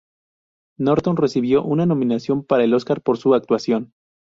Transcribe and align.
Norton 0.79 1.15
recibió 1.15 1.63
una 1.63 1.85
nominación 1.85 2.43
para 2.43 2.63
el 2.63 2.73
Óscar 2.73 3.01
por 3.03 3.19
su 3.19 3.35
actuación. 3.35 3.93